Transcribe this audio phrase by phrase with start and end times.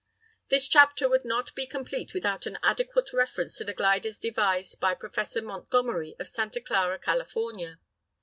[0.49, 4.95] This chapter would not be complete without an adequate reference to the gliders devised by
[4.95, 7.77] Professor Montgomery of Santa Clara, California.